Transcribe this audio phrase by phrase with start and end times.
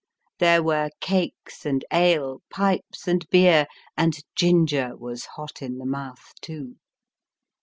[0.39, 6.33] There were cakes and ale, pipes and beer, and ginger was hot in the mouth
[6.41, 6.77] too